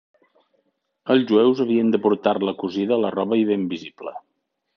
Els 1.15 1.27
jueus 1.31 1.61
havien 1.65 1.91
de 1.97 1.99
portar-la 2.07 2.55
cosida 2.65 2.97
a 2.97 3.01
la 3.05 3.13
roba 3.19 3.39
i 3.45 3.47
ben 3.53 3.69
visible. 3.77 4.17